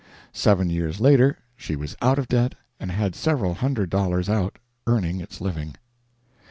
Seven 0.33 0.71
years 0.71 0.99
later 0.99 1.37
she 1.55 1.75
was 1.75 1.95
out 2.01 2.17
of 2.17 2.27
debt 2.27 2.55
and 2.79 2.89
had 2.89 3.13
several 3.13 3.53
hundred 3.53 3.91
dollars 3.91 4.29
out 4.29 4.57
earning 4.87 5.21
its 5.21 5.39
living. 5.39 5.75